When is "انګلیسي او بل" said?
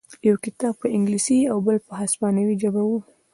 0.95-1.77